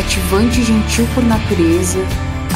cativante 0.00 0.60
e 0.62 0.64
gentil 0.64 1.06
por 1.14 1.22
natureza, 1.22 1.98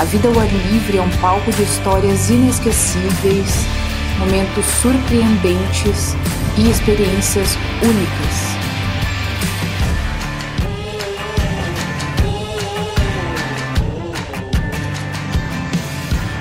a 0.00 0.04
vida 0.04 0.28
ao 0.28 0.40
ar 0.40 0.48
livre 0.48 0.96
é 0.96 1.02
um 1.02 1.10
palco 1.18 1.52
de 1.52 1.62
histórias 1.62 2.30
inesquecíveis, 2.30 3.66
momentos 4.18 4.64
surpreendentes 4.80 6.16
e 6.56 6.70
experiências 6.70 7.58
únicas. 7.82 8.54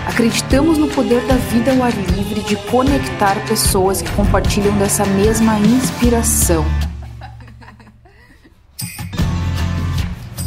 Acreditamos 0.08 0.78
no 0.78 0.88
poder 0.88 1.22
da 1.26 1.36
vida 1.36 1.74
ao 1.74 1.84
ar 1.84 1.94
livre 2.16 2.42
de 2.44 2.56
conectar 2.72 3.36
pessoas 3.46 4.02
que 4.02 4.12
compartilham 4.12 4.78
dessa 4.78 5.06
mesma 5.06 5.60
inspiração. 5.60 6.64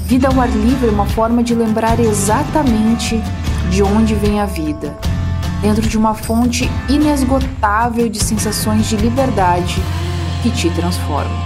Vida 0.07 0.29
ao 0.29 0.41
ar 0.41 0.49
livre 0.49 0.87
é 0.87 0.91
uma 0.93 1.05
forma 1.05 1.43
de 1.43 1.53
lembrar 1.53 1.99
exatamente 1.99 3.21
de 3.69 3.83
onde 3.83 4.15
vem 4.15 4.39
a 4.39 4.47
vida, 4.47 4.97
dentro 5.61 5.83
de 5.83 5.99
uma 5.99 6.15
fonte 6.15 6.71
inesgotável 6.89 8.09
de 8.09 8.23
sensações 8.23 8.89
de 8.89 8.97
liberdade 8.97 9.83
que 10.45 10.51
te 10.53 10.71
transformam. 10.71 11.37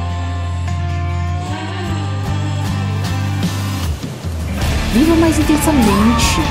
Viva 4.92 5.14
mais 5.16 5.38
intensamente. 5.38 6.42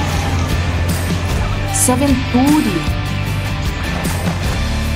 Se 1.76 1.92
aventure, 1.92 2.82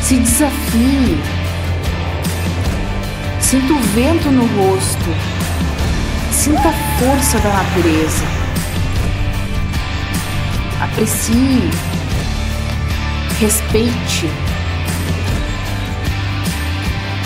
se 0.02 0.16
desafie, 0.16 1.22
sinta 3.39 3.72
o 3.72 3.80
vento 3.94 4.31
no 4.31 4.47
rosto, 4.47 5.33
sinta 6.34 6.67
a 6.67 6.73
força 6.98 7.39
da 7.39 7.50
natureza, 7.50 8.26
aprecie, 10.81 11.70
respeite, 13.40 14.30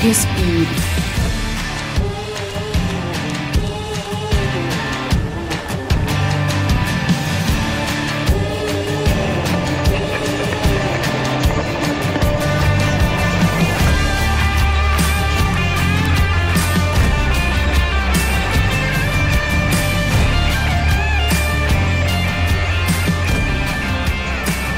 respire. 0.02 0.97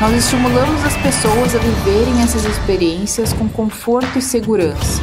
Nós 0.01 0.13
estimulamos 0.13 0.81
as 0.85 0.95
pessoas 0.95 1.53
a 1.53 1.59
viverem 1.59 2.21
essas 2.21 2.45
experiências 2.45 3.33
com 3.33 3.49
conforto 3.49 4.17
e 4.17 4.21
segurança, 4.21 5.01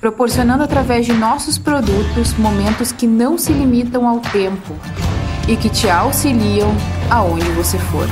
proporcionando 0.00 0.62
através 0.62 1.04
de 1.04 1.12
nossos 1.12 1.58
produtos 1.58 2.32
momentos 2.34 2.92
que 2.92 3.04
não 3.04 3.36
se 3.36 3.52
limitam 3.52 4.06
ao 4.06 4.20
tempo 4.20 4.76
e 5.48 5.56
que 5.56 5.68
te 5.68 5.90
auxiliam 5.90 6.68
aonde 7.10 7.50
você 7.50 7.80
for. 7.80 8.06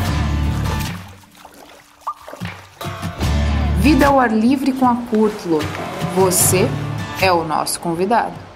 Vida 3.78 4.08
ao 4.08 4.18
ar 4.18 4.32
livre 4.32 4.72
com 4.72 4.84
a 4.84 4.96
Curtlo. 4.96 5.60
Você 6.16 6.68
é 7.22 7.30
o 7.30 7.44
nosso 7.44 7.78
convidado. 7.78 8.47